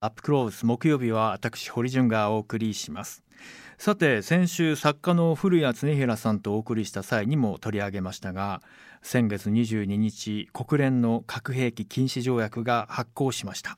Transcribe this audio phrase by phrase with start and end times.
[0.00, 3.22] アップクローズ木曜日は私堀潤がお送りします。
[3.76, 8.62] さて先週作家の古谷恒平さんとお送りした際にも取り上げましたが
[9.02, 13.76] 先月22日国連の核兵器禁止条約が発効しました。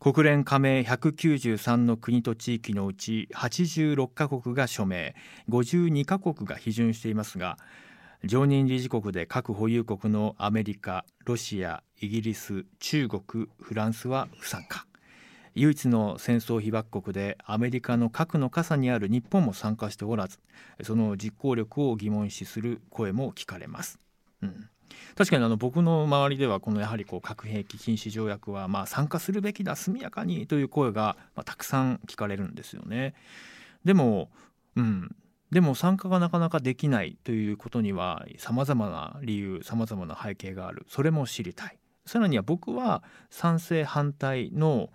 [0.00, 5.14] 国連加盟193の国と地域のうち86カ国が署名
[5.48, 7.58] 52カ国が批准していますが
[8.24, 14.86] 常任理事国で核保有国のアメリカロシアイギリス中国フランスは不参加
[15.54, 20.38] 唯一の戦争被爆国でアメリカの核の傘にある日本も参加しておらず
[20.82, 23.98] その実行力を疑問視する声も聞かれます。
[24.42, 24.68] うん
[25.14, 33.14] 確かにあの僕の周りではこのやはりこう核兵器禁止条約はまあ参加するべきだ速やかにという声がまあたくさん聞かれるんですよね。
[33.84, 34.30] でも、
[34.76, 35.14] うん、
[35.50, 41.78] でも参加がなかなかできないということにはさまざまな理由さまざまな背景があるそれも知りたい。
[42.06, 44.90] さらには僕は賛成反対の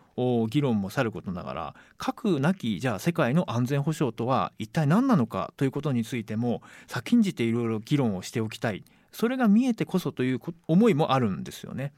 [0.49, 11.93] 議論もさることながら核なきじゃあ世界の安全保障とは一体何なのかということについても先んじていろいろ議論をしておきたいそれが見えてこそという思いもあるんですよね。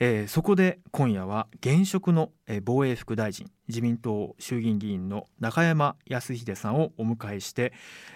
[0.00, 2.30] えー、そこで今夜は現職の
[2.64, 7.72] 防衛副大臣自民党衆議院議員の中山康秀さんをお迎えして、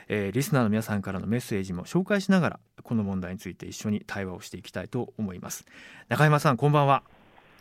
[0.09, 5.65] えー、リスナーの皆さんからのメッセージも紹介しながらこの問題について一緒に対話をしていきたいと思います。
[6.09, 7.03] 中山さんこんばんは。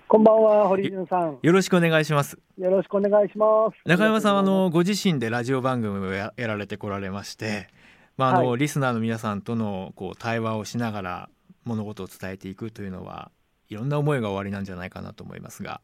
[0.08, 1.39] こんばんは堀潤さん。
[1.42, 2.38] よろしくお願いします。
[2.58, 3.77] よろしくお願いします。
[3.86, 7.69] 中山さんあのご自身でラジオ番組をやられてこられまして
[8.17, 11.30] まああの、はい、リスナーの皆さんとのこう対話をしながら
[11.64, 13.31] 物事を伝えていくというのは
[13.72, 15.80] いろんな思いが終わりなんじゃないかなと思いますが。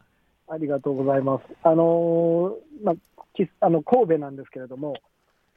[0.50, 1.44] ありがとうございます。
[1.64, 2.96] あのまあ、
[3.62, 4.96] あの神戸なんですけれども、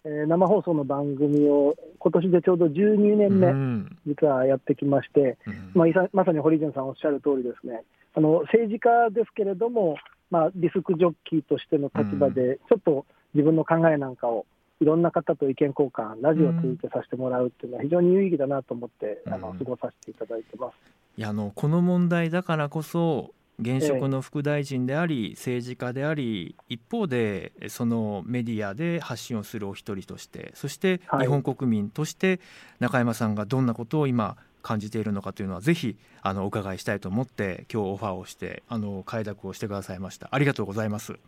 [0.04, 7.82] えー、生放送の番組を今年でちょうど12年目、うん、実はやってきまして、うん、まあ、まさに堀潤さんおっしゃる通りですね、
[8.14, 9.96] あの政治家ですけれども、
[10.30, 14.46] まあ、ディスクジョッキーとしての立場で、ちょっと自分の考えなんかを
[14.80, 20.74] いろんな方と意見交換、ラジオを通じてさせてもらうっていうのは、非常に有意義だなと思って、あの過ごさせていただいてます。
[21.16, 32.40] いやあのこの問題だからこそ、現職の副大臣であり、政治家であり、一方でそのメディアで発信をするお一人として、そして日本国民として、
[32.78, 40.28] 中山さんがどんなことを今、感じているのかというのはぜひあのお伺いしたいと思って今日オファーをしてあの快諾をしてくださいました。
[40.30, 41.18] ありがとうございます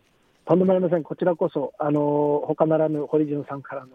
[0.45, 3.87] とんでもありません、こちらこそ、あの他ならぬ堀潤さんからの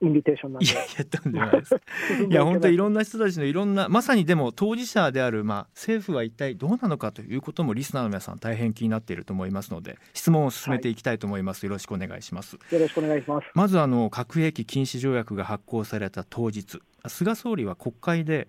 [0.00, 0.66] インビテーションなんで。
[0.66, 1.74] いやいや、とんでもないです。
[2.30, 11.64] いや、本当いろんな人たちのいろんな、まさにでも当事者である、まあ、政府は一体どうなのかということもリスナーの皆さん大変気になっていると思いますので、質問を進めていきたいと思います。
[11.64, 12.54] はい、よろしくお願いします。
[12.70, 13.46] よろしくお願いします。
[13.54, 18.48] まず、あの核兵器禁止条約が発効された当日、菅総理は国会で、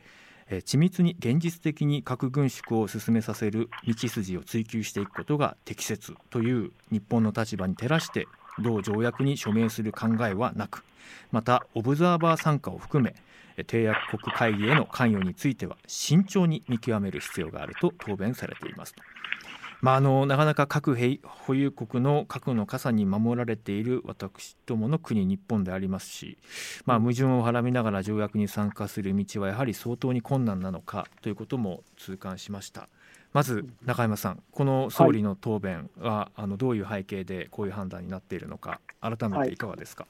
[0.50, 8.28] 緻密に現実的に核軍縮を進めさせる道筋を追求していくことが適切という日本の立場に照らして
[8.62, 10.84] 同条約に署名する考えはなく
[11.32, 13.16] またオブザーバー参加を含め
[13.64, 18.94] 締約国会議への関与については慎重に見極める必要があると答弁されています。
[19.82, 26.38] まあ、あのなかなか核保有国の核の傘に守られている私どもの国日本でありますし、
[26.86, 32.90] まあ、矛盾をはらみながら条約に参加する道はやはり相当に困難なのかということも痛感しました。
[33.34, 39.58] まず中山さん、この総理の答弁は、はい、あのどういう背景でこういう判断になっているのか、改めてい。
[39.58, 40.08] かがですか？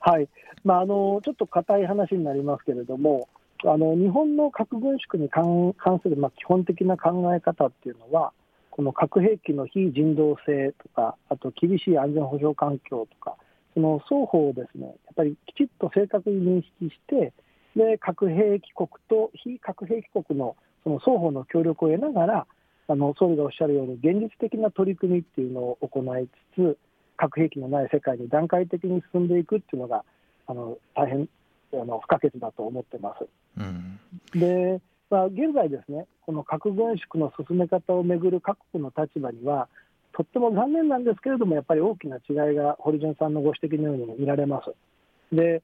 [0.00, 0.28] はい、はい、
[0.64, 3.28] まあ、あのちょっと硬い話になりますけれども、
[3.64, 8.32] あの日本の核軍縮に関する、まあ、基本的な考え方っていうのは、
[8.78, 13.34] この核兵器の非人道性とか、あと厳しい安全保障環境とか、
[13.74, 17.32] その双方をですねやっぱりきちっと正確に認識して、
[17.74, 22.46] で核兵器国と非核兵器国のその双方の協力を得ながら、
[22.86, 26.78] あの総理がおっしゃるように、現実的な取り組みっていうのを行いつつ、
[27.16, 30.04] 核兵器のない世界に段階的に進んでいくっていうのが、
[30.46, 31.28] あの大変
[31.72, 33.26] あの不可欠だと思ってます。
[33.58, 33.98] うん、
[34.38, 39.68] でまあ、現在、ですねこの核軍縮の進め方をめぐる各国の立場には、
[40.12, 44.74] とっても残念なんですけれども、やっぱり大きな違いが堀潤さんのご指摘のように見られます。
[45.34, 45.62] で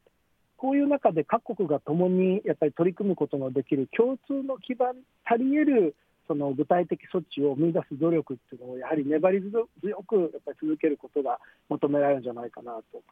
[0.56, 4.94] こういう中で各国が共にやっぱり取り組むことのできる共通の基盤、
[5.24, 5.94] 足り得る
[6.26, 9.66] その具体的措置を見出す努力っていうのをやはり粘り強
[10.06, 11.38] くやっぱり続けることが
[11.68, 13.02] 求められるんじゃないかなと。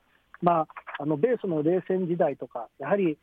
[0.41, 0.69] まあ、
[0.99, 3.19] あの米ソの冷戦時代とか、やはり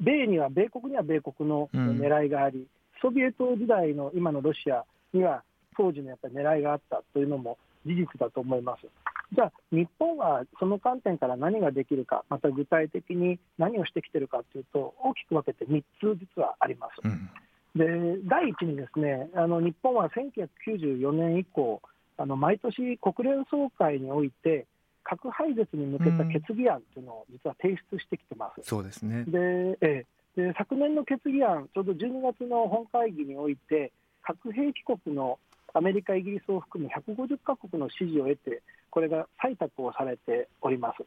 [0.00, 2.66] 米には、米国には米国の狙いがあり、うん、
[3.00, 5.42] ソビエト時代の今のロシアには、
[5.76, 7.56] 当時のやっぱり狙いがあったというのも
[7.86, 8.86] 事実だと思います。
[9.34, 16.92] じゃあ、日本はその観点から何ができるか、また具体的に何をしてきてるかというと、大きく分けて3つ実はあります。
[17.04, 17.30] うん、
[17.74, 21.80] で第一にですねあの日本は1994年以降
[22.16, 24.66] あの毎年国連総会において
[25.08, 28.58] 核廃絶に向けた決議案というのを実は提出してきてます。
[28.58, 30.04] うん、そうですねでえ
[30.38, 33.90] で昨年の決議案、ちょうど12月の本会議において、
[34.22, 35.40] 核兵器国の
[35.74, 41.04] アメリカ、イギリスを含む150か国の支持を得て、これが採択をされております。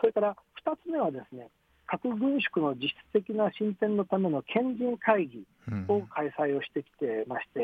[0.00, 0.36] それから
[0.66, 1.48] 2つ目はですね、
[1.86, 5.46] 核軍縮の実質的な進展のための賢人会議
[5.86, 7.60] を開催をしてきてまして、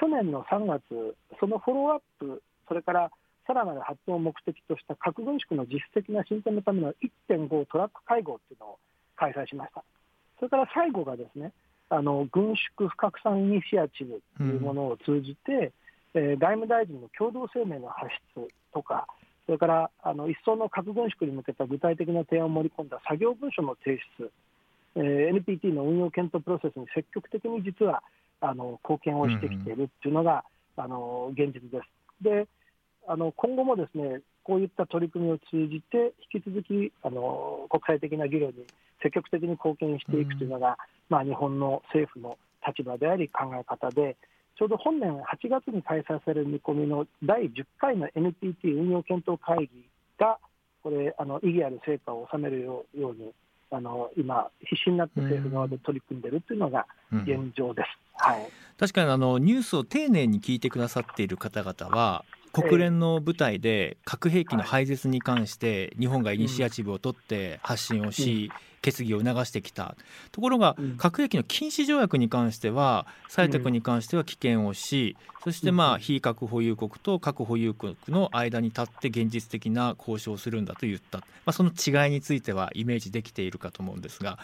[0.00, 3.10] うん、去年の3月、そのフォローアップ、それから
[3.48, 6.92] さらなる発展を目的とした核軍縮の実質的な進展のための
[7.30, 8.78] 1.5トラック会合というのを
[9.16, 9.82] 開催しました。
[10.38, 11.52] それから最後がですね、
[11.88, 15.72] あの軍縮不拡散イニシアチブというものを通じて、
[16.14, 19.06] うん、えー、外務大臣の共同声明の発出とか、
[19.46, 24.30] それからあの一層の核軍縮に向けた具体的な提案を盛り込んだ作業文書の提出、
[24.96, 28.02] えー、NPT の運用検討プロセスに積極的に実は
[28.42, 30.44] あの貢献をしてきているというのが、
[30.76, 32.22] うん、あの現実です。
[32.22, 32.46] で
[33.08, 38.64] あの今後もですねこういった取り組みを通じて、引き続きあの国際的な議論に
[39.02, 40.74] 積極的に貢献していくというのが、うん、
[41.10, 44.16] まあ、日本の政府の立場であり、考え方で、
[44.58, 49.88] ちょうど本年8月に開催される見込みの第10回の NPT 運用検討会議
[50.18, 50.38] が、
[50.82, 53.32] これ、あの意義ある成果を収めるように、
[53.70, 57.86] あの今、必死になって政府側で取り組んでいるというのが現状です、
[58.26, 68.50] うん、はい、確かにあのニュースを丁寧に聞いてくださっている方々は、国連の舞台で核兵器の廃絶に関して日本がイニシアチブを取って発信をし
[68.80, 69.96] 決議を促してきた。
[70.32, 84.38] ところが核兵器の禁止条約に関しては採択に関しては棄権をしそしてまあ非核保有国と核保有国の間に立って現実的な交渉をするんだと言った、まあ、その違いについてはイメージできているかと思うんですが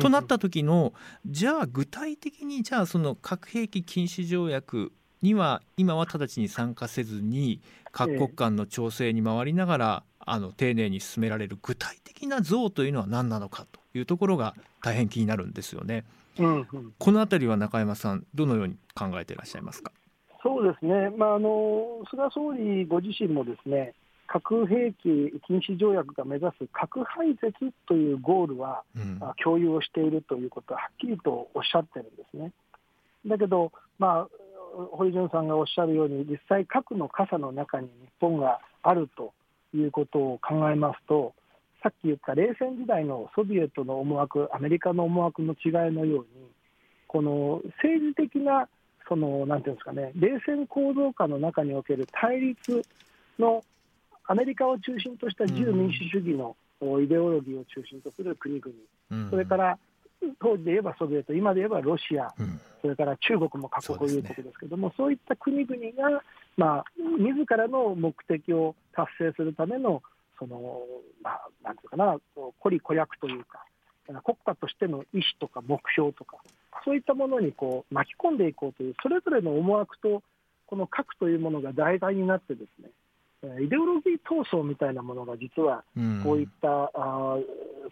[0.00, 0.92] となった時の
[1.26, 4.92] じゃあ具体的にじゃあその核兵器禁止条約
[5.24, 7.60] には今は直ちに参加せずに
[7.92, 16.04] 各国間の調整に回りながら、あの丁寧に進められる具体的な像というのは何なのかというところが大変気になるんですよね。
[16.38, 19.92] うんうん、この辺りは中山さんどのように考えていらっしゃいますか？
[20.42, 23.94] そうですね、まあ、あの菅総理ご自身もですね
[24.26, 27.52] 核兵器禁止条約が目指す核廃絶
[27.86, 32.52] というゴールは、うん、共有をしているということははっきりとおっしゃってるんですね。
[33.26, 34.28] だけど、まあ、
[34.92, 39.32] 堀潤さんがおっしゃるように、実際、核の傘の中に日本があると
[39.74, 41.34] いうことを考えますと、
[41.82, 46.46] さっき言った冷戦時代のソビエトの思惑、アメリカの思惑の違いのように、
[47.06, 48.68] この政治的な、
[49.06, 52.82] そのなんていうんですかね、冷戦構造下の中における対立
[53.38, 53.62] の
[54.26, 56.56] アメリカを中心とした自由民主主義の
[57.00, 59.78] イデオロギーを中心とする国々、それから
[60.40, 66.22] 当時で言えばソビエト、今で言えばロシア、うん、それから中国も核保有国ですけれども、そう、ね,、いった国々が、
[66.56, 66.84] まあ、
[67.18, 70.02] 自らの目的を達成するための、
[70.38, 70.82] その
[71.22, 72.16] まあ、なんていうかな、
[72.60, 73.64] 孤立孤略というか、
[74.22, 76.38] 国家としての意思とか目標とか、
[76.84, 80.22] そういったものにこう巻き込んでいこうという、それぞれの思惑と、
[80.66, 82.90] この核というものが題材になってですね、
[83.60, 85.84] イデオロギー闘争みたいなものが実は
[86.22, 87.38] こういった、うん、あ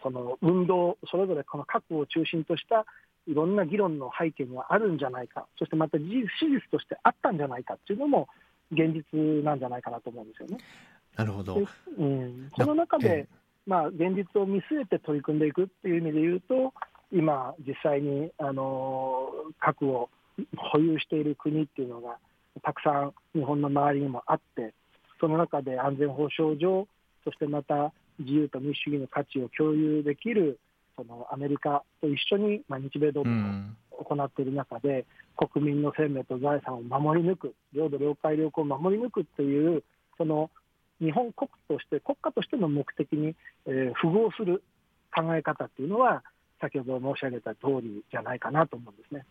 [0.03, 2.87] その運動、それぞれこの核を中心とした
[3.27, 8.29] いろんな議論の背景にはあるんじゃないか、そしてまた事実事実としてあったんじゃないかっていうのも
[8.73, 10.59] 現実なんじゃないかなと思うんですよね。
[11.17, 11.57] なるほど、
[11.99, 13.29] うん、その中で、
[13.67, 16.73] まあ、現実を見据えて取り組んでいくっていう意味で言うと、
[17.13, 20.09] 今、実際にあの核を
[20.57, 22.17] 保有している国っていうのが
[22.63, 24.75] たくさん日本の周りにもあって、
[25.23, 26.89] その中で安全保障上、
[27.25, 30.59] そしてまた自由と民主主義の価値を共有できる
[30.97, 35.07] そのアメリカと一緒に、まあ、日米同盟を行っている中で、
[35.41, 39.83] うん、国民の生命と財産を守り抜く、領土、領海、領空を守り抜くっていう、
[40.19, 40.51] その
[41.01, 43.35] 日本国として、国家としての目的に、
[43.67, 44.63] えー、符合する
[45.15, 46.23] 考え方っていうのは、
[46.61, 49.25] 先ほど申し上げた通りじゃないかなと思うんですね。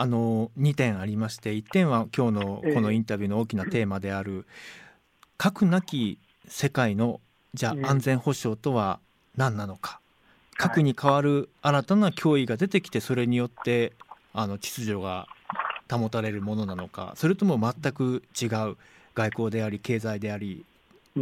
[0.00, 4.87] あの2点ありまして1点は今日のこのインタビューの大きなテーマである、えー
[5.38, 6.18] 核なき
[6.48, 7.20] 世界の
[7.54, 8.98] じゃあ安全保障とは
[9.36, 10.00] 何なのか、
[10.56, 13.92] 核に代わる新たな脅威が出てきてそれによって
[14.34, 15.28] あの秩序が
[15.90, 17.14] 保たれるものなのか。
[17.16, 18.76] それとも全く違う
[19.14, 20.64] 外交であり経済であり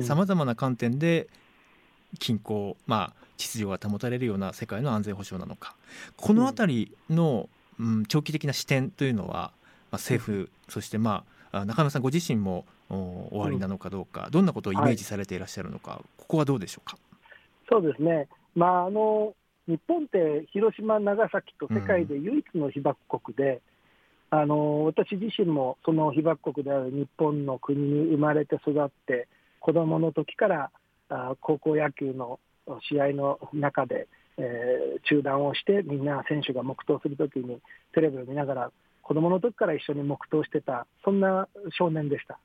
[0.03, 1.29] さまざまな観点で
[2.19, 5.75] 均衡、まあ、秩序が保たれるような世界の安全保障なのか。
[6.17, 9.53] この辺りの、うん、長期的な視点というのは、まあ、
[9.93, 16.97] 政府そしてまあ中山さんご自身も終わりなのかどうか、どんなことをイメージされていらっしゃるのか、はい、ここはどうでしょうか？
[17.71, 19.35] そうですね、まあ、あの
[19.67, 23.61] 日本って広島、長崎と世界で唯一の被爆国で、
[24.33, 29.29] うん、あの私自身もその被爆国である日本の国に生まれて育って、
[29.61, 30.71] 子どもの時から
[31.09, 32.39] あ高校野球の
[32.89, 37.61] 試合の中で、えー、中断をして、みんな選手が黙祷するときに、
[37.95, 42.39] テレビを見ながら、子どもの時から一緒に黙祷してた、そんな少年でした。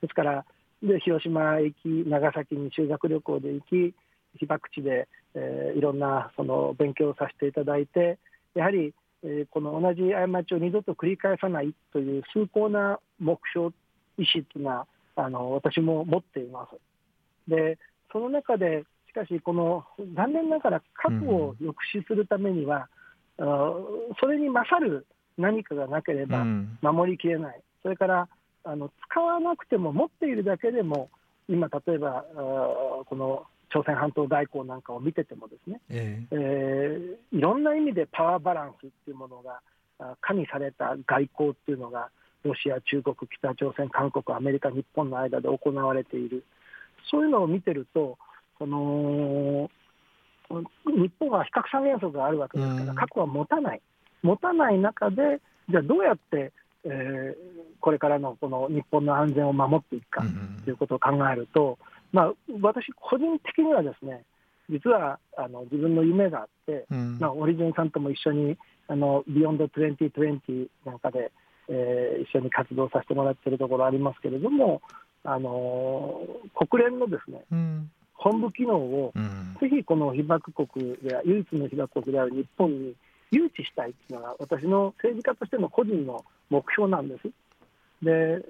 [0.00, 0.44] ですから
[0.82, 3.94] で広島行き、長崎に修学旅行で行き、
[4.38, 8.18] 被爆地で、えー、いろんなその勉強をさせていただいて、
[8.54, 13.74] やはり、えー、この同じ過ちを二度と繰り返さないという崇高な目標、
[14.18, 14.86] 意思というのは
[15.16, 16.76] あの私も持っています。
[17.50, 17.78] で
[18.12, 22.88] その中で、しかし、この残念ながら核を抑止するためには、
[23.38, 23.46] うん、
[24.20, 26.44] それに勝る何かがなければ
[26.80, 28.28] 守りきれない、それから
[28.64, 31.10] あの使わなくても持っているだけでも、
[31.48, 39.60] 今、例えばこの朝鮮半島外交なんかを見てても、ですね、えー、えー、いろんな意味でパワーバランスっていうものが
[40.20, 42.10] 加味された外交っていうのが、
[42.44, 46.44] ロシア、中国、北朝鮮、韓国、アメリカ、日本の間で行われている、
[47.10, 48.18] そういうのを見てると、
[48.58, 49.70] その
[50.86, 53.82] 日本は非核三原則があるわけですから、核は持たない、
[54.22, 56.52] 持たない中で、じゃあどうやって、
[56.84, 57.34] えー、
[57.80, 60.22] これからのこの日本の安全を守っていくか
[60.64, 61.78] ということを考えると、
[62.12, 64.24] まあ、私個人的にはですね、
[64.70, 68.56] 実はあの自分の夢があって、うん、まあ、オリジンさんとも一緒に
[68.86, 71.32] あのビヨンド2020なんかで、
[71.68, 74.82] えー、一緒に活動させてもらっているところありますけれども、
[75.24, 76.20] あの
[76.68, 82.94] 国連のですね、うん、本部機能を、うん、ぜひこの被爆国で唯一の被爆国である日本に
[83.30, 87.30] 誘致したいというのが、私の政治家としての個人の目標なんです。
[88.02, 88.44] で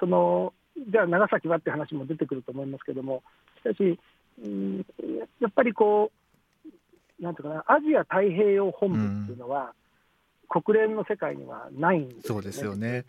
[0.00, 0.52] その
[0.90, 3.22] じゃあ長崎はって話も出てくると思いますけれども、
[3.58, 3.98] しかし、
[4.42, 4.84] うん、
[5.40, 6.10] やっぱりこ
[7.20, 9.72] う、なんていうかな、アジア太平洋本部っていうのは、
[10.52, 13.04] うん、国連の世界にはないんです、ね、そうですよね。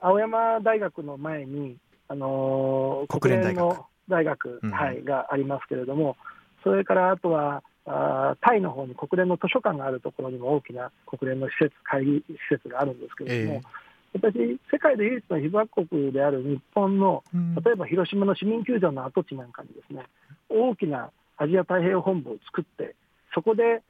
[0.00, 1.76] 青山大学の前に、
[2.08, 6.16] あのー、国連の大学、うん、はい、がありますけれども、
[6.64, 17.22] それからあとは、あタイの方に国連の図書館があるところにも大きな国連の施設、会議施設があるんですけれども、えー私、世界で唯一の被爆国である日本の、
[17.62, 20.04] 例えば広島の市民球場の跡地なんかにですね、
[20.48, 22.94] 大きなアジア太平洋本部を作って、
[23.34, 23.82] そこで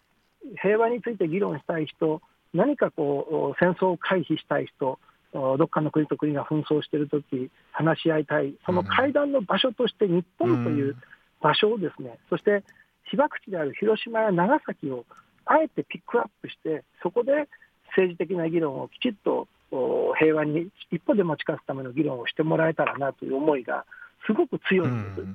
[0.61, 2.21] 平和について議論したい人、
[2.53, 4.99] 何かこう戦争を回避したい人、
[5.33, 10.97] どっかの国と国が紛争しているとき、話し合いたい、その会談の場所として日本という
[11.41, 12.65] 場所をですね、そして
[13.11, 15.05] 被爆地である広島や長崎を
[15.45, 17.49] あえてピックアップして、そこで
[17.91, 19.49] 政治的な議論をきちっと
[20.19, 23.85] 平和に一歩でも近づくための議論をしてもらえたらなという思いが
[24.27, 25.27] すごく強いんです。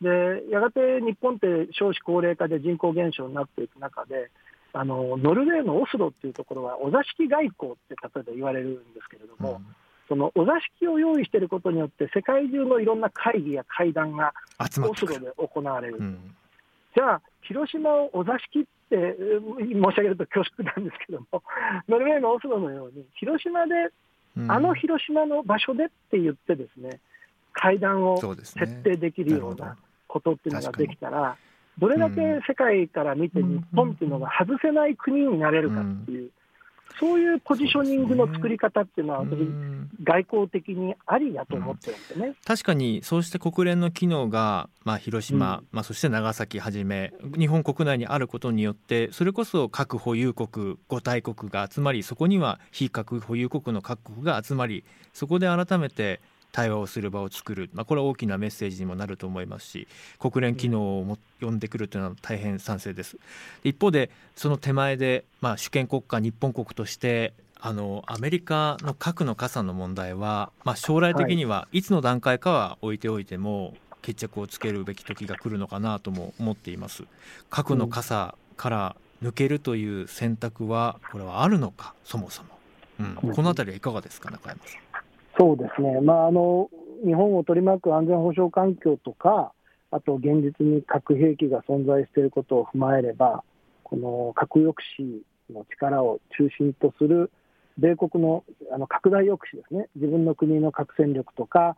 [0.00, 4.30] でやがて日本って少子高齢化で人口減少になっていく中で、
[4.72, 9.66] あのノルウェーのオスロっていうところは、お座敷外交って例えば言われるんですけれども、うん、
[10.08, 15.98] そのお座敷を用意していることによって、世界中のいろんな会議や会談がオスロで行われる。
[15.98, 16.36] うん、
[16.94, 19.16] じゃあ、広島をお座敷って
[19.58, 21.42] 申し上げると恐縮なんですけども、
[21.88, 23.90] ノルウェーのオスロのように、広島で、
[24.48, 27.00] あの広島の場所でって言ってですね、
[27.52, 29.76] 会談を設定できるような
[30.08, 31.36] ことっていうのができたら、
[31.78, 36.30] どれだけ世界から見て日本っていうのが外せない国になれるかっていう。
[37.00, 39.38] そういうポジショニングの作り方っていうのは、私、
[40.02, 56.20] 外交的にありだと思ってるんですね、うん、確かにそうして国連の機能が、まあ、広島、うん、まあ、そして長崎はじめ、日本国内にあることによって、それこそ核保有国、5大国が集まり、そこには非核保有国の各国が集まり、そこで改めて
[56.54, 59.88] 対話をする場を作る、まあ、これは大きなメッセージにもなると思いますし
[60.20, 63.18] 国連機能をも呼んでくるというのは大変賛成です。
[63.64, 71.82] 一方でその手前で、まあ、主権国家日本国としてあのアメリカの核の傘の問題は、まあ、将来的にはい。
[71.82, 77.04] つの段階かは置いておいても、決着をつけるべき時が来るのかなとも思っています。
[77.48, 82.48] 核の傘から抜けるという選択はこれはあるのかそもそも、
[83.00, 84.93] うん、この辺りはいかがですか中山さん
[85.38, 86.70] そうですね、まあ、あの
[87.04, 89.52] 日本を取り巻く安全保障環境とか、
[89.90, 93.44] あと現実に核兵器が存在していることを踏まえれば、
[93.82, 97.30] この核抑止の力を中心とする
[97.78, 101.76] 米国のあの拡大抑止ですね、自分の国の核戦力とか、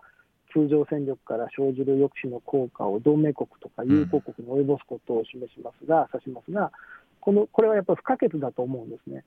[0.53, 6.73] 通常戦力から生じる抑止の効果を同盟国とか友好国に及ぼすことを示しますが、指しますが、
[7.21, 9.25] このこれはやっぱり不可欠だと思うんですね。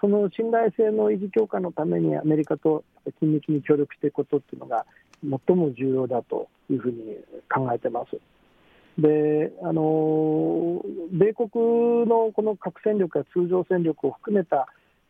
[0.00, 2.84] その信頼性の維持強化のためにアメリカと
[3.20, 4.86] 緊密に協力していくことっていうのが
[5.22, 7.16] 最も重要だというふうに
[7.52, 8.18] 考えてます。
[8.98, 14.68] であの米国のこの核戦力や通常戦力を含めた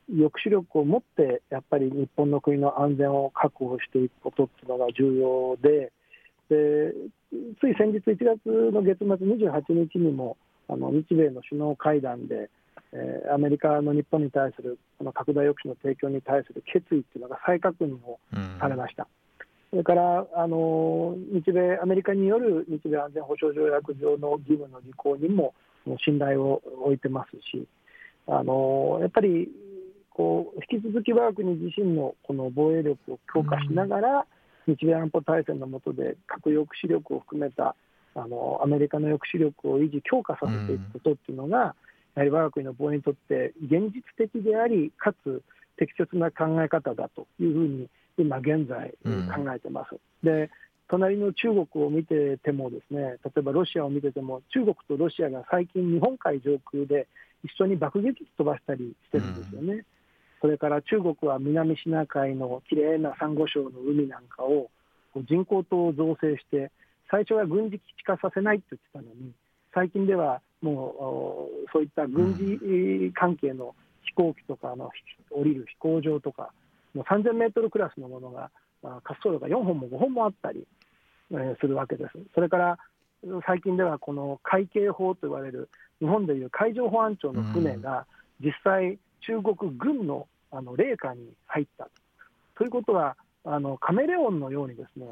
[0.08, 5.92] 抑止力を持って、やっぱり日本の国の安全を確保していくことっていうのが重要で、
[6.48, 6.92] で
[7.60, 10.36] つい先日1月の月末28日にも、
[10.68, 12.50] あの日米の首脳会談で、
[12.94, 18.18] えー、アメリカの日本に対するこの拡大抑止の提供に対する決意っていうのが再確認を
[18.60, 19.08] されました。
[19.70, 25.54] それからあの日米、アメリカによる日米安全保障条約上の義務の履行にも
[26.04, 27.66] 信頼を置いてますし、
[28.26, 29.48] あのやっぱり
[30.10, 34.26] こう引き続き我が国自身のこの防衛力を強化しながら、
[34.66, 37.74] 日米安保体制の下で核抑止力を含めた
[38.14, 41.74] あのアメリカの抑止力を維持、強化させていくことっていうのが、
[42.14, 45.42] やはり我が国の防衛にとって現実的であり、かつ
[45.76, 47.88] 適切な考え方だというふうに、
[48.18, 49.96] 今現在考えてます。
[50.22, 50.50] うん、で
[50.88, 57.06] 隣の中国を見てても、ですね例えばロシアを見てても、中国とロシアが最近、日本海上空で
[57.44, 59.72] 一緒に爆撃機飛ばしたりしてるんですよね。
[59.74, 59.84] うん、
[60.42, 64.70] それから中国は南シナ海のきれいなサンゴ礁の海なんかを
[65.28, 66.70] 人工島を造成して、
[67.10, 69.32] 最初は軍事基地化させないって言ってたのに、
[69.74, 73.74] 最近ではもうそういった軍事関係の
[74.04, 74.90] 飛行機とかの
[75.30, 76.52] 降りる飛行場とか、
[76.94, 78.50] もう3000メートルクラスのものが、
[78.82, 80.66] 滑走路が4本も5本もあったり、
[81.32, 82.10] えするわけです。
[82.34, 82.78] それから
[83.46, 88.06] 最近ではこの海警法と言われる日本でいう海上保安庁の船が
[88.40, 91.88] 実際中国軍のあの霊下に入った
[92.56, 95.06] ということはあのカメレオンのようにですね、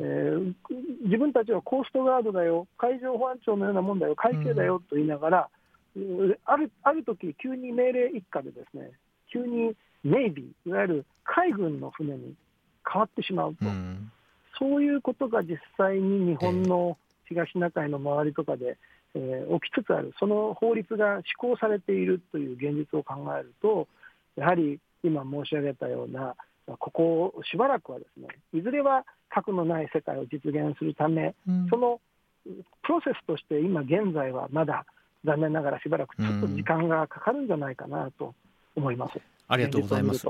[0.00, 0.54] えー、
[1.04, 5.48] 自分たちはコーストガードだよ、海上保安庁のようなもんだよ、海警だよと言いながら、
[6.44, 8.90] あるある時急に命令一家でですね、
[9.32, 12.34] 急にネイビー、いわゆる海軍の船に
[12.90, 13.64] 変わってしまうと、
[14.58, 16.96] そういうことが実際に日本の
[17.28, 18.78] 東シナ海の周りとかで、
[19.14, 23.88] えー、起きつつある、その法律が施行されているという現実を考えると、
[24.36, 26.34] やはり今申し上げたような、
[26.78, 32.00] ここしばらくはですね、いずれは核のない世界を実現するため、うん、その
[32.82, 34.84] プロセスとして今現在はまだ
[35.24, 38.34] 残念ながらしばらくちょっと時間がかかるんじゃないかなと
[38.74, 39.16] 思います。
[39.16, 40.26] うん、ありがとうございます。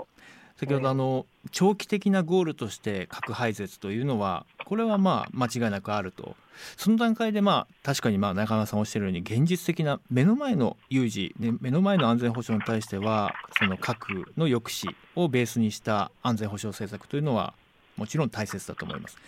[0.59, 6.35] 先ほどあの長期的なゴールとして核廃絶というのはこれはまあ間違いなくあると。
[6.79, 17.53] その段階でまあ確かにまあ中山さんおっしゃるように現実的な目の前の有事、目の前の安全保障に対してはその核の抑止をベースにした安全保障政策というのは
[17.97, 19.19] もちろん大切だと思います。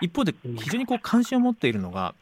[0.00, 2.14] 一方で非常にこう関心を持っているのが、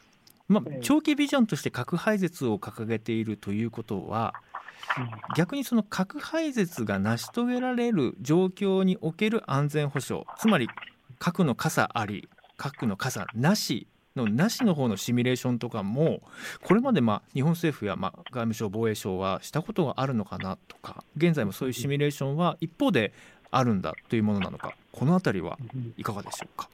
[0.49, 4.33] まあ、長期ビジョンとして核廃絶を掲げているということは
[5.35, 10.67] 逆にその核廃絶が成し遂げられる状況における安全保障つまり
[11.19, 16.21] 核の傘あり核の傘なしのなしの方のシミュレーションとかも
[16.63, 23.13] これまでまあ日本政府やまあ外務省防衛省はしたことがあるのかなとか現在もそういうシミュレーションは一方で
[23.51, 25.59] あるんだというものなのかこの辺りは
[25.97, 26.67] いかがでしょうか？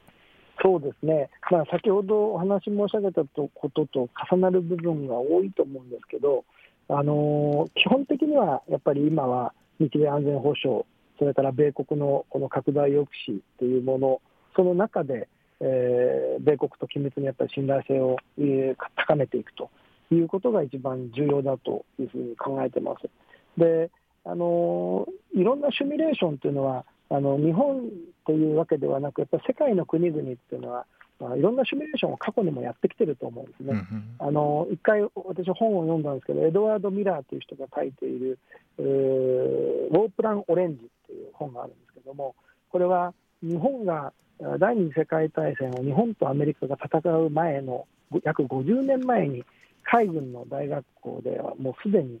[0.62, 6.44] そうですね、まあ、先ほどお話申し上げたことと重なる部分が多いと思うんですけど、
[6.88, 10.84] あの基本的にはやっぱり今は日米安全保障、
[11.18, 14.20] それから米国のこの拡大抑止というもの、
[14.56, 15.28] その中で、
[15.60, 19.70] えー、米国と緊密にやっぱり信頼性を、えー、高めていくと
[20.12, 23.08] いうことが一番重要だというふうに考えてます。
[23.58, 23.90] で
[24.26, 27.90] あのいろんなシミュレーションというのはあの日本
[28.26, 30.86] というわけではなく、やっぱり世界の国々っていうのは、
[31.20, 33.72] まあ、いろんなシミュレーションを過去にもやってきてると思うんですね。
[33.72, 38.38] うんうん、あの一回、私、本を読んだんですけど、エドワード・ミラーという人が書いている、
[38.78, 38.84] えー、
[39.88, 42.34] ウォープラン・オレンジという本があるんですけども、
[42.70, 44.12] これは日本が
[44.58, 47.86] 第二次世界大戦を日本とアメリカが戦う前の
[48.24, 49.44] 約50年前に
[49.84, 52.20] 海軍の大学校ではもうすでに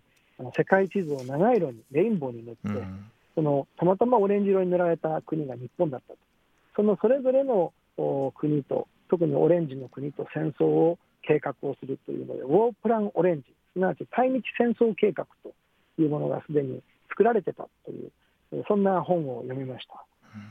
[0.56, 6.18] 世界地図を長い色にレインボーに塗って、うん、そのたまたまオレンジ色に塗られた国が日本だったと。
[6.76, 15.52] そのそれぞれの国と、特にオレンジの国と戦争を計画をするというので、ウォープランオレンジ、すなわち対日戦争計画と
[16.00, 20.04] いうものがすでに作られてたという、そんな本を読みました。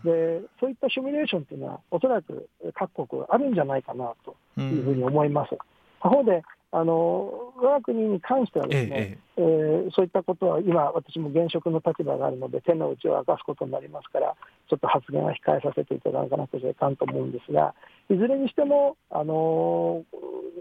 [0.06, 5.58] でそういったシミュレーションというのは、おそらく各国あるんじゃないかなというふうに思います。
[6.04, 14.36] 他方であの我が国に関してはですね、えええー、そういったことは今、私も現職の立場があるので、手の内を明かすことになりますから、
[14.70, 17.76] ちょっと発言は控えさせていただかなくちゃいかんと思うんですが、
[18.10, 20.04] いずれにしても、あの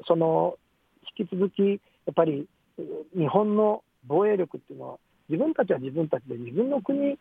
[0.07, 0.59] その
[1.19, 1.77] 引き続き、や
[2.11, 2.47] っぱり
[3.17, 4.99] 日本の防衛力っていうのは、
[5.31, 7.19] 自分たちは自分たちで、自分の国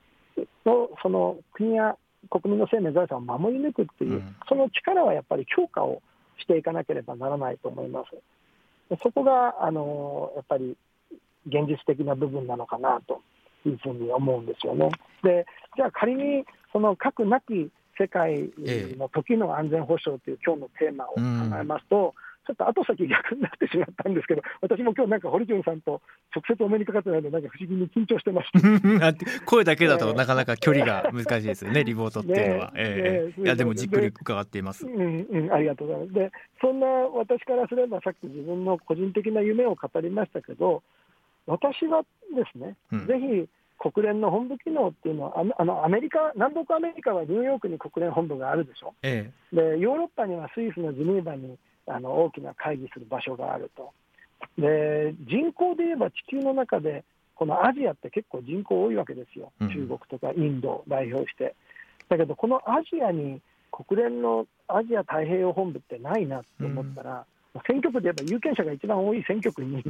[0.66, 1.96] のその国や
[2.30, 6.02] 国民の生命、財産を守り抜くっていう、うん、その力はやっぱり強化を
[6.42, 8.98] していかなければならないと思います。
[9.02, 10.76] そこがあのやっぱり
[11.48, 13.22] 現実的な部分なのかなと
[13.66, 14.90] いうふうに思うんですよね。
[15.24, 18.52] でじゃあ仮にその核なき世界
[18.98, 21.22] の時の安全保障という今日のテーマを考
[21.60, 22.14] えますと、
[22.48, 26.02] ちょっと後先逆になってしまったんですけど、私も今日なんか堀潤さんと
[26.36, 28.50] 直接お目にかかってないので、なんか不思議に緊張してまし
[29.46, 32.66] 声だけだとなかなか距離が難しいですよね、リモートっていうのは。
[32.68, 33.34] ねえ。
[33.38, 33.66] ー、いやで。
[33.66, 34.86] もじっくり伺っています。
[34.86, 36.14] うん、うん、ありがとうございます。
[36.14, 40.84] で、そんな私からすれば、さっき自分の個人的な夢を語りましたけど、
[41.46, 42.04] 私は
[42.36, 43.48] ですね、うん、ぜひ
[43.82, 53.92] 国連の本部機能っていうのは、あのアメリカ、南北アメリカはニューヨークに国連本部があるでしょ、ええ、でヨーロッパにはスイスのジニーバにあの大きな会議する場所があると、
[54.58, 57.04] で人口で言えば地球の中で、
[57.36, 61.56] このアジアって結構人口多いわけですよ、中国とかインドを代表して。
[62.10, 63.42] だけど、このアジアに
[63.72, 69.84] 国連のアジア太平洋本部ってないなと思ったら、うん、選挙区で言えば有権者が一番多い選挙区に、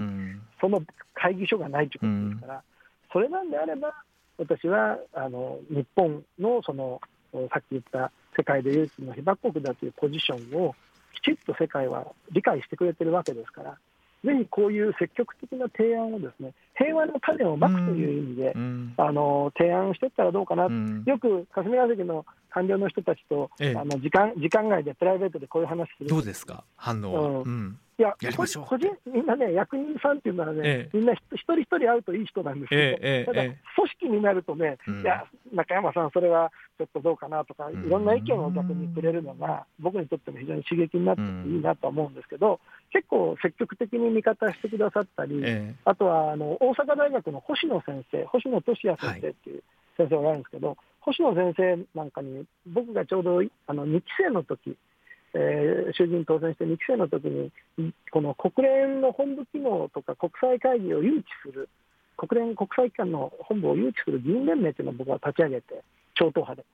[0.60, 0.82] その
[1.13, 2.63] 会議所がないということですから。
[3.12, 3.93] それなんであれば、
[4.38, 7.01] 私はあの日本のその
[7.34, 10.75] さっき言った世界で唯一の被爆国だというポジションを
[11.13, 13.78] きちっと世界は理解してくれてるわけですから、
[14.24, 33.55] ぜひこういう積極的な提案をですね平和の種をまくという意味で、うん、あの提案していったらどうかな、うん、よく霞が関の官僚の人たちと、ええ、あの時間時間外でプライベートでこういう話するどうですか、反応、うん、いや個人みんなね、役人さんっていうのはね、ええ、みんな一人一人会うといい人なんですけど、え、ただ、組
[34.01, 41.25] 織になるとね、いや、中山さん、それはちょっとどうかなとか、いろんな意見を逆にくれるのが、僕にとっても非常に刺激になってい
[41.59, 42.59] いなと思うんですけど、
[42.91, 45.43] 結構積極的に味方してくださったり、
[45.85, 49.63] あとはあの大阪大学の星野先生、星野俊也先生っていう
[49.97, 54.75] 先生があるんですけど、はい、星野先生なんかに、僕がちょうどあの2期生の時
[55.33, 57.51] えー、衆議院当選して2期生の時に、
[58.11, 61.69] この国連の本部機能とか国際会議を誘致する、
[62.17, 65.83] 国連国際機関の本部を誘致する議員連盟というのを僕は立ち上げて、
[66.15, 66.65] 超党派で。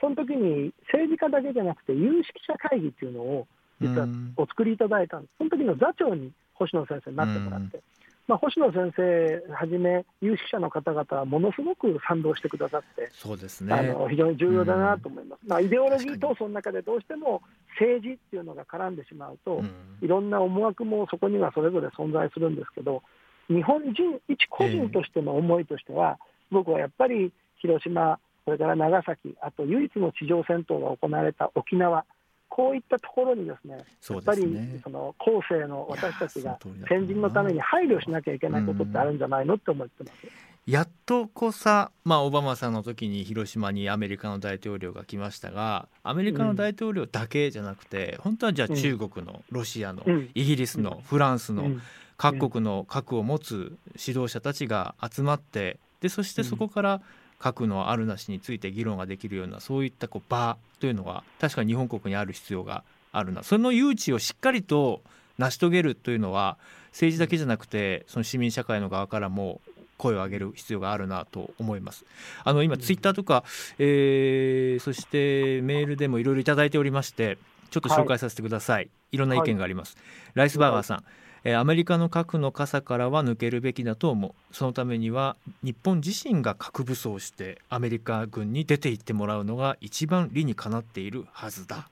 [0.00, 3.46] その時に政治家だけじゃなくて、有識者会議っていうのを
[3.80, 7.80] 実はお作りいただいたんです、その時の座長に星野先生になってもらって、
[8.28, 17.40] まあ、星野先生はじめ、有識者の方々はものすごく賛同してくださって、そうですね、あの非常に重要だなと思います、うん、まあ、イデオロギー闘争の中でどうしても
[17.80, 19.70] 政治っていうのが絡んでしまうと、うん、
[20.02, 23.02] いろんな思惑もそこにはそれぞれ存在するんですけど、
[23.48, 23.94] 日本人、
[24.28, 32.04] 一個人としての思いとしては、えー、僕はやっぱり広島、それから長崎、あと唯一の地上戦闘が行われた沖縄。
[32.48, 33.76] こういったところにですね、
[34.10, 34.42] やっぱり
[34.82, 36.58] その後世の私たちが
[36.88, 40.48] 先人のために配慮しなきゃいけないことってあるんじゃないのって思ってます。
[40.66, 51.70] やっとこさ、まあ、オバマさんの時に広島にアメリカの大統領が来ましたがアメリカの大統領だけじゃなくて、うん、本当はじゃあ中国の、ロシアの、うん、イギリスの、フランスの、
[52.18, 57.00] 各国の核を持つ指導者たちが集まってでそしてそこから
[57.38, 63.42] 核のあるなしについて議論ができるようなそういったこう場というのは確かに日本国にある必要があるな。
[63.42, 65.02] その誘致をしっかりと
[65.38, 66.58] 成し遂げるというのは
[66.90, 69.60] 政治だけじゃなくてその市民社会の側からも
[69.98, 72.04] 声を上げる必要があるなと思います。
[72.44, 73.44] あの今ツイッターとか、
[73.78, 77.38] えー、そしてメールでもいろいろいただいておりまして
[77.70, 81.04] ちょっと紹介させてください、はい、いろんな意見があります、はい、ライスバーガーさん、
[81.44, 84.54] えアメリカの核の傘からは抜けるべきだと思う。
[84.54, 91.88] そのためには日本自身が核武装してアメリカ軍に出て行ってもらうのが一番理にかなっているはずだ。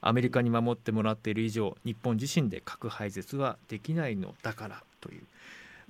[0.00, 5.22] アメリカに守ってもらっている以上日本自身で核廃絶はできないのだからという、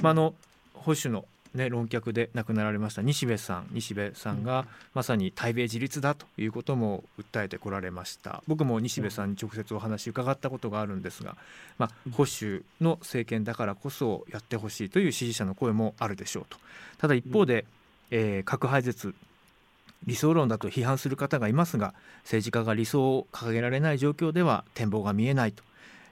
[0.02, 0.34] まあ、あの
[0.72, 8.42] 保守のね、論客で亡くなられました西部さん西部さんがまさに対米自立だということも訴えてこられました。
[8.46, 11.36] 僕も西部さんに直接お話伺ったことがあるんですが、
[11.78, 16.58] まあ、保守の政権だからこそやってほしいという支持者の声もあるでしょうと。
[16.98, 17.64] ただ一方で、
[18.10, 19.14] えー、核廃絶
[20.06, 25.62] 理想論だと批判する方がいますが政治家が理想を掲げられない状況では展望が見えないと、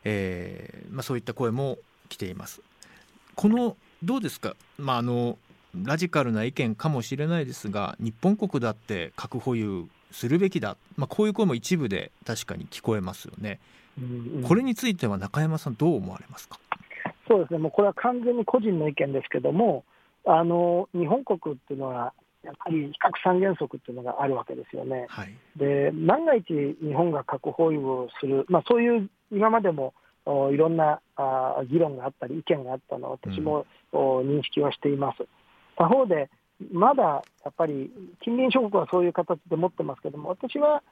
[0.05, 1.79] えーまあ、そういった声も
[2.09, 2.61] 来ています。
[3.35, 5.39] このどうですか、まあ、あの
[5.85, 13.59] ラジカルな意見かもしれないですが日本国だって核保有するべきだ、まあ、こういう声も一部で確かに聞こえますよね、
[14.47, 16.59] これについては中山さん、どう思われますか？
[17.27, 19.85] そうですね、もうこれは完全に個人の意見ですけども、
[20.27, 22.13] あの日本国っていうのは、
[22.45, 25.07] やっぱり非核三原則っていうのがあるわけですよね。
[25.09, 26.45] はい、で万が一、
[26.81, 29.95] 日本が核保有をする、まあ、そういう今までも
[30.27, 35.27] いろんなあ議論があったり、意見があったのを私も、うん、認識はしています。
[35.77, 36.31] 他方で、
[36.73, 37.91] まだやっぱり
[38.23, 40.83] 近隣諸国はそういう形で持ってますけども、私は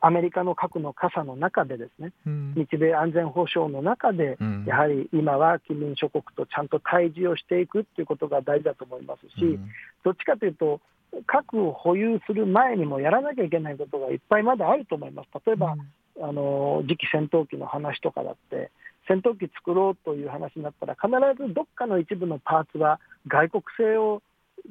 [0.00, 9.70] アメリカの核の傘の中で、ですね、うん、日米安全保障の中で、うん、やはり今は近隣諸国とちゃんと対峙をしていくということが大事だと思いますし、うん、
[10.04, 10.80] どっちかというと、
[11.26, 15.28] 核を保有する前にもやらなきゃいけないことがいっぱいまだあると思います。
[15.46, 15.74] 例えば、
[16.22, 18.70] あの次期戦闘機の話とかだって、
[19.06, 21.08] 戦闘機作ろうという話になったら、必
[21.42, 24.22] ずどっかの一部のパーツは外国製を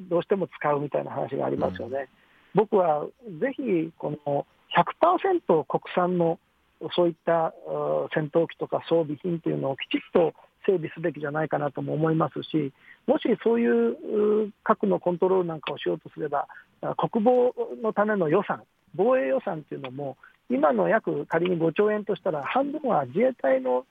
[0.08, 2.08] どうしても使うみたいな話がありますよね。
[2.54, 3.06] 僕は
[3.40, 6.38] ぜひこの100%国産の
[6.94, 7.52] そういった
[8.14, 10.34] 戦闘機とか装備品というのをきちっと
[10.66, 12.72] 整備すべきじゃないかなとも思いますし、
[13.06, 16.46] もしそういう核のコントロールなんかをしようとすれば、
[16.96, 18.62] 国防のための予算、
[18.94, 20.16] 防衛予算というのも、
[20.50, 23.84] 今の約仮に5兆円としたら、半分は自衛隊の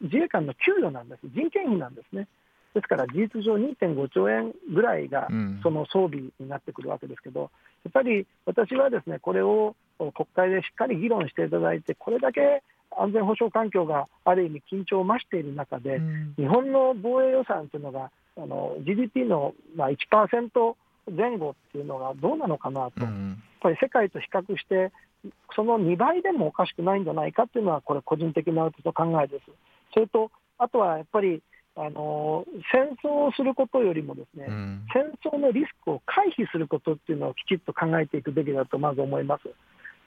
[0.00, 2.28] 自衛官の給与なんです、人件費なんですね。
[2.74, 5.28] ですから事実上2.5兆円ぐらいが
[5.62, 7.50] その装備になってくるわけですけど、
[7.84, 12.62] やっぱり私はですねこれを国会でしっかり議論していただいて、これだけ
[12.94, 16.00] 安全保障環境がある意味緊張を増している中で、
[16.36, 20.74] 日本の防衛予算というのがあの GDP のまあ1%
[21.16, 23.10] 前後っていうのがどうなのかなと、やっ
[23.60, 24.92] ぱり世界と比較して、
[25.54, 29.44] その2倍でもおかしくないんじゃないかっていうのは、これ、個人的な考えです。
[29.92, 31.42] それとあとはやっぱり
[31.74, 39.42] あの戦争をすることよりも、ですね、うん、戦争のリスクを回避することっていうのをきちっと考えていくべきだとまず思います。
[39.42, 39.52] し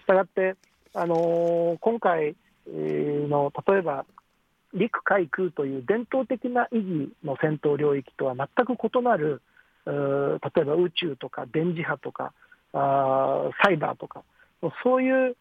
[0.08, 0.56] たがって、
[0.96, 2.36] あの今回
[2.68, 4.06] の例えば
[4.74, 9.42] 陸海空という伝統的な意義の戦闘領域とは全く異なる、
[9.86, 12.34] 例えば宇宙とか電磁波とか
[12.74, 14.24] あサイバーとか、
[14.84, 15.36] そういう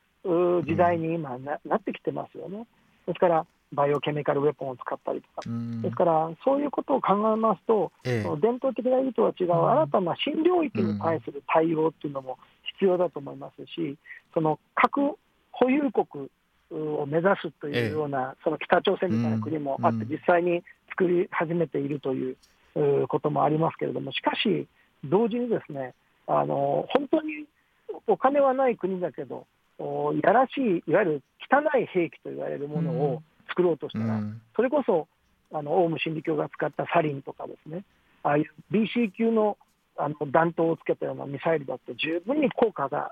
[0.65, 2.67] 時代に今な,、なってきてますよね。
[3.07, 5.49] ですからバイオケミカルウェポンを使ったりとか、
[5.83, 12.39] ですから、そういうことを考えますと、ええ、伝統的な意義とは違う新たな新領域に対する対応っていうのも
[12.79, 13.97] 必要だと思いますし、
[14.33, 15.19] その核
[15.53, 16.31] 保有国
[16.71, 22.37] を目指すというような、え、その北朝鮮みたいな国もあって、実際に作り始めているという
[23.09, 24.67] こともありますけれども、しかし、
[25.05, 25.95] 同時にですね、
[26.27, 27.45] あの本当に
[28.07, 29.47] お金はない国だけど、
[30.23, 35.09] やらしい、いわゆる汚い兵器と言われるものを、作ろうとしたら、うん、それこそ
[35.53, 37.83] あのオウム真理教が使ったサリンとかですね、
[38.23, 39.57] ああいう BC 級の
[39.97, 43.11] あの弾頭をつけたようなミサイルだって十分に効果が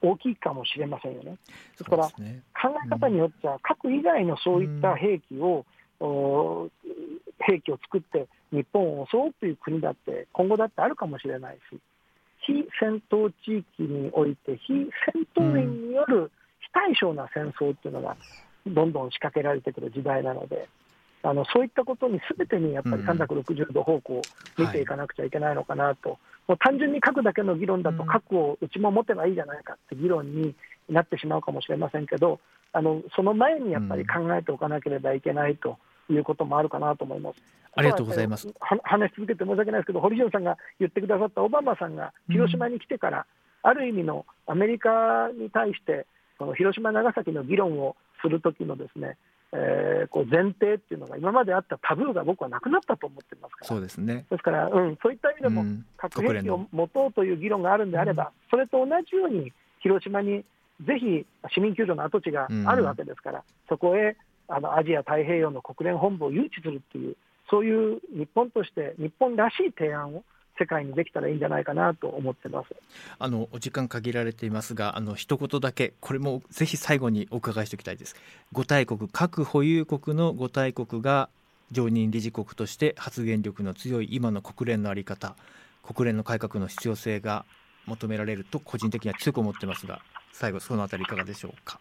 [0.00, 1.36] 大きいかもしれませんよね。
[1.76, 5.66] ですから、ね、考え方によっては、核以外のそういった兵器を、
[6.00, 6.70] うん、
[7.40, 11.78] 兵器を作って日本を襲うという国だって今後だってあるかもしれないし、
[12.46, 16.30] 非戦闘地域において、非戦闘員による
[16.60, 18.16] 非対称な戦争っていうのが
[18.66, 20.68] どんどん仕掛けられてくる時代なので、
[21.22, 24.22] あのそういったことにすべてにやっぱり360度方向を
[24.58, 30.54] 見ていかなくちゃいけないのかなと、はい、もう単純に核だけの議論だと、核をうちも持てばいいじゃないかって議論に
[30.88, 32.38] なってしまうかもしれませんけど、
[32.72, 35.78] あのその前にやっぱり考えておかなければいけないと
[36.10, 37.42] いうこともあるかなと思います。
[37.76, 38.48] ありがとうございます。
[38.60, 43.26] 話し続けて申し訳ないですけど、堀潤さんが言ってくださったオバマさんが広島に来てから、
[43.64, 46.06] うん、ある意味のアメリカに対して、
[46.38, 49.16] その広島、長崎の議論をするときのですね、
[49.52, 54.24] えー、こう前提っていうのが、今まであったタブーが僕はなくなったと思ってますから、そうですね。
[54.30, 55.64] ですから、うん、そういった意味でも、
[55.96, 60.44] 核兵器を持とうという議論があるんであれば、それと同じように、広島に
[60.84, 64.16] ぜひ市民救助の跡地があるわけですから、そこへ
[64.48, 67.16] あのアジア太平洋の国連本部を誘致するっていう、
[67.50, 70.24] そういう日本として、日本らしい提案を
[70.58, 72.74] 世界にできたらいいんじゃないかなと思ってます。
[73.18, 78.16] あのお時間限られていますがあの一言だけこれもぜひ最後にお伺いしておきたいです。
[78.52, 81.28] 五大国核保有国の五大国が
[81.72, 85.36] 常任理事国として発言力の強い今の国連の在り方
[85.82, 87.44] 国連の改革の必要性が
[87.84, 90.00] 求められると個人的には強く思ってますが
[90.32, 91.78] 最後そのあたりいかがでしょうか？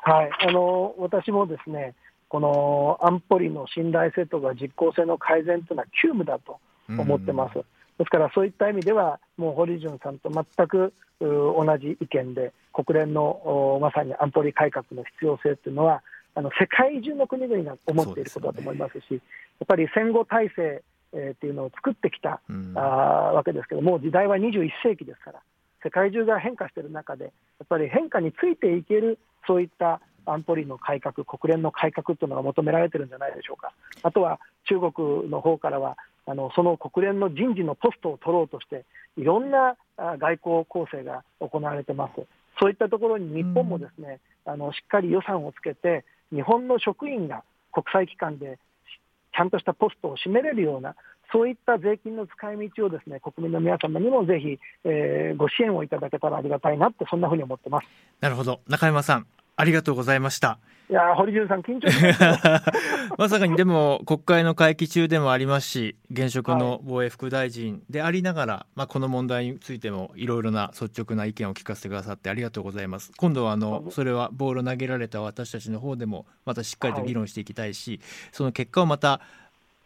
[0.00, 0.30] はい。
[0.48, 1.94] あの私もですね
[2.28, 6.58] この安保理の信頼性とか実効性の改善というのは急務だと
[6.88, 7.64] 思ってます。
[7.98, 16.02] ですからそういった意味では、もう堀潤さんと全く同じ意見で、国連のまさに安保理改革の必要性というのは、
[16.34, 19.20] あの世界中の国々が思っていることだと思いますし、すね、
[19.60, 20.82] やっぱり戦後体制、
[21.14, 22.80] えー、っていうのを作ってきた、うん、あ
[23.32, 25.40] わけですけども、時代は21世紀ですから、
[25.82, 27.30] 世界中が変化している中で、や
[27.64, 33.72] っぱり変化についていける、そういった安保理の改革、国連の改革というのが求められてるんじゃないでしょうか。
[34.02, 38.84] あとは中国の方からはあのその国連の人事のポストを取ろうとして、
[39.16, 42.26] いろんな外交構成が行われてます。
[42.60, 48.58] そういったところに日本もですね、うん、あのしっかり予算をつけて、日本の職員が国際機関で
[49.34, 50.96] ちゃんとしたポストを占めれるような、
[51.32, 57.86] そういった税金の使い道をですね国民の皆様にもぜひ、えー、ご支援をいただけたらありがたいなってそんなふうに思ってます
[58.20, 60.58] なるほど中山さんありがとうございました。
[60.88, 61.88] いや堀潤さん緊張
[63.18, 73.10] まさかにでも国会の会期中でもありますし現職の防衛副大臣でありながら、はい、まあ、この問題についてもいろいろな率直な意見を聞かせてくださってありがとうございます。
[73.16, 79.20] 今度はあのそれはボール投げられた私たちの方でもまたしっかりと議論していきたいし、はい、その結果をまた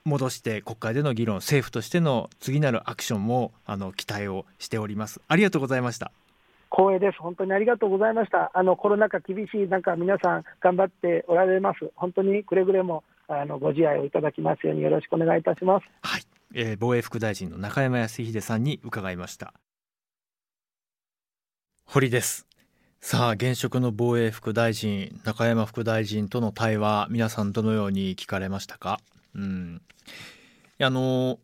[0.05, 5.23] 戻して国会での議論政府としての次なるアクションもあの期待をしております。
[5.29, 6.13] ありがとうございました
[6.71, 7.19] 光栄です。
[7.19, 8.51] 本当にありがとうございました。
[8.55, 11.91] あのコロナ禍厳しい中、皆さん頑張っておられます。
[11.97, 15.87] 本当にくれぐれもあのご自愛をいただきますようによろしくお願いいたします。
[16.03, 16.23] はい、
[16.55, 19.53] えー、防衛副大臣の中山康秀さんに伺いました。
[21.85, 22.47] 堀です。
[23.01, 29.01] さあ現職の防衛副大臣中山副大臣との対話皆さんどのように聞かれましたか？
[29.35, 29.81] うん、
[30.81, 31.39] あの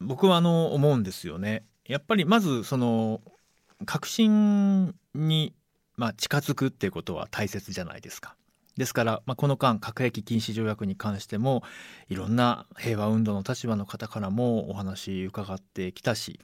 [0.00, 1.64] 僕はあの思うんですよね。
[1.86, 3.20] やっぱりまずその
[3.84, 5.54] 確信に、
[5.96, 8.36] まあ、近づくっていうことは大切じゃないですか。
[8.76, 11.62] ですから、まあ、この間核兵器禁止条約に関しても
[12.08, 16.40] いろんな平和運動の立場の方からもお話伺ってきたし、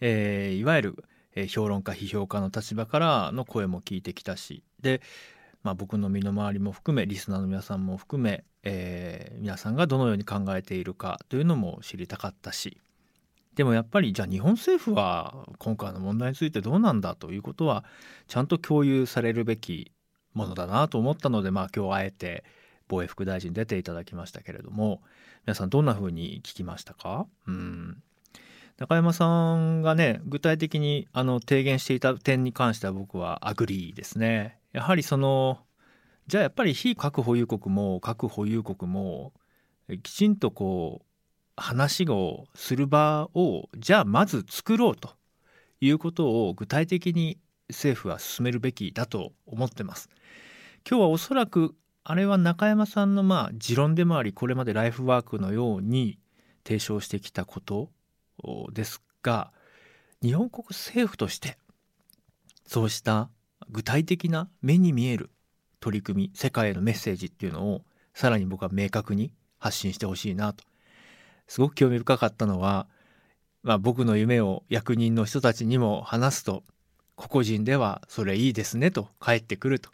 [0.00, 1.04] えー、いわゆる
[1.48, 5.02] 評論家批評家の立場からの声も聞いてきたしで、
[5.62, 12.78] まあ、僕の身の回りも含めリスナーの皆さんも含め、えー、皆さんがどのように考えているかというのも知りたかったし
[13.56, 17.84] でもやっぱりじゃあ日本政府は今回の問題についてどうなんだということは
[18.28, 19.90] ちゃんと共有されるべき
[20.34, 22.44] ものだなと思ったのでまあ今日あえて
[22.86, 25.00] 防衛副大臣出ていただきましたけれども
[25.46, 27.26] 皆さんどんなふうに聞きましたか？
[27.48, 28.02] うん。
[28.76, 34.58] 中山さんがね具体的にあの提言していた点に関しては僕は agree ですね。
[34.72, 35.60] やはりその
[36.26, 39.32] じゃあやっぱり非核保有国も核保有国も
[40.02, 41.06] きちんとこう
[41.56, 45.10] 話をする場をじゃあまず作ろうと
[45.80, 47.38] いうことを具体的に
[47.68, 50.08] 政府は進めるべきだと思ってます。
[50.88, 56.20] 今日はおそらくあれは中山さんのまあ持論でもありこれまでライフワークのように
[56.64, 57.90] 提唱してきたこと
[58.72, 59.52] ですが
[60.22, 61.58] 日本国政府として
[62.64, 63.30] そうした
[63.68, 65.30] 具体的な目に見える
[65.80, 67.82] 取り組み世界へのメッセージっていうのを
[68.14, 70.64] さらに僕は明確に発信してほしいなと
[71.46, 72.86] すごく興味深かったのは、
[73.62, 76.62] まあ、僕の夢を役人の人たちにも話すと
[77.16, 79.90] 個々人ではそれいいですねと返ってくると。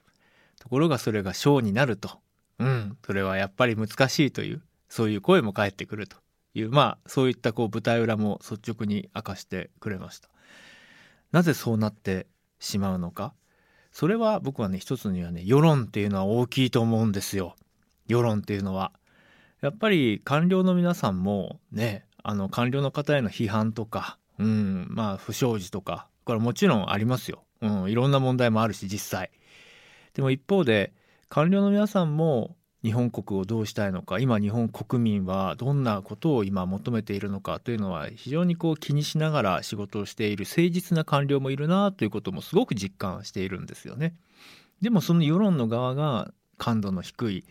[0.61, 2.21] ところがそれが賞になると。
[2.59, 6.19] うんそれはやっぱり難しいというそういう声も返ってくると
[6.55, 10.29] いうまあそういったこう舞台裏も率直に明かしてくれました。
[11.33, 12.27] なぜそうなって
[12.61, 13.35] しまうのか。
[13.91, 17.57] それは僕はね一つにはね世論っていうのは大きいと思うんですよ。
[18.07, 18.93] 世論っていうのは。
[19.63, 29.31] やっぱり官僚の皆さんもねあの官僚の方への批判とか、うん、まあ不祥事とかこれもちろんありますよ、うん、いろんな問題もあるし実際。
[30.15, 30.93] でも一方で
[31.29, 44.15] 官僚の皆さんも日本国をどうしたいのか今日本国民はどんなことを今求めているのかというのは非常にこう気にしながら仕事をしている誠実な官僚もいるなということもすごく実感しているんですよね。
[44.81, 47.45] でもその世論の側が感度の低い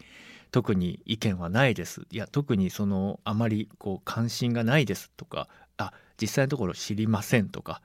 [0.51, 7.81] 特に意見はないですいや特にそのあまりこう関心がないですとかあ実際のところ知りませんとか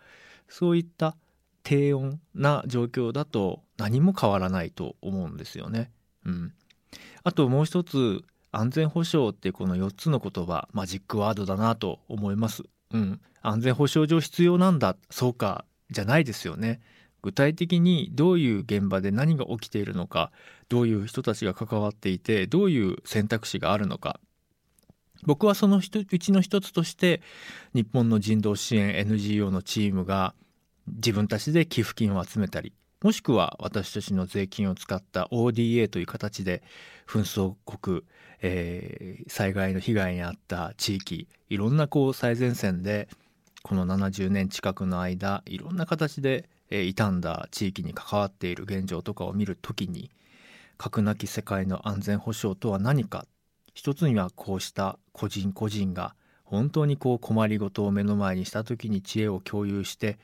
[0.49, 1.17] そういった
[1.63, 5.91] 低温な状況だと何も変わらないと思うんですよね。
[6.25, 6.53] うん、
[7.25, 12.63] あともう一つ安全保障ってこの4つの言葉マジックワードだなと思います。
[12.93, 16.81] うん、安全保障上必要なんだそうかじゃないですよね。
[17.23, 20.31] 具体的にどういう現場で何が起きているのか
[20.69, 24.21] どういう人たちが関わっていてどういう選択肢があるのか。
[25.25, 27.23] 僕はそのうちの一つとして
[27.75, 30.35] 日本の人道支援 NGO のチームが
[30.87, 36.63] 自分たちで寄付金を集めたりもしくは私たちの税金を使った ODA という形で
[37.07, 38.03] 紛争国、
[38.43, 43.09] えー、災害の被害に遭った地域いろんなこう最前線で
[43.67, 50.09] この70年近くの間いろんな形でえ、傷んだ地域に関わっている現状とかを見る時に
[50.79, 53.27] 核なき世界の安全保障とは何か。
[53.75, 56.15] 一つにはこうした個人個人が
[56.45, 60.17] 本当にこう困りごとを目の前にした時に知恵を共有して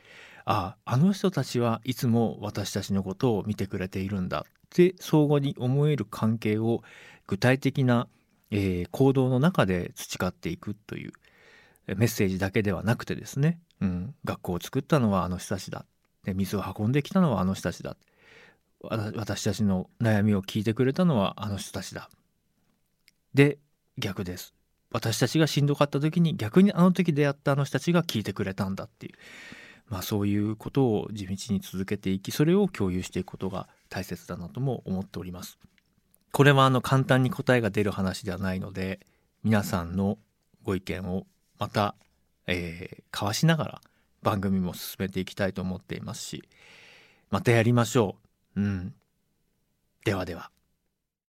[0.46, 4.46] あああの人たちはいつも私たちのことを見てくれているんだ。
[4.46, 6.82] って相互に思える関係を
[7.26, 8.06] 具体的な、
[8.52, 11.12] えー、行動の中で培っていくという。
[11.86, 15.84] メッセージだけではなくてですね、うん、学校を作ったのはあの人たちだ。
[16.24, 17.96] で水を運んできたのはあの人たちだ。
[18.80, 22.08] 私たちの悩みを聞いてくれたのはあの人たちだ。
[23.34, 23.58] で
[23.98, 24.54] 逆です。
[24.90, 29.12] 私たちがしんどかった時に逆にあの時出会ったあの人たちが聞いてくれたんだっていう、
[29.88, 35.58] まあ、そういうことを地道に続けていきそれを共有していくことが大切だなとも思っております。
[36.30, 39.00] これはあの簡単に答えが出る話ではないので
[39.44, 40.18] 皆さんの
[40.62, 41.26] ご意見を
[41.62, 41.94] また、
[42.48, 43.80] えー、交わしながら
[44.20, 46.42] 番組も進めていきたいと思っていますし
[47.30, 48.16] またやりましょ
[48.56, 48.60] う。
[48.60, 48.94] うん。
[50.04, 50.51] ではでは。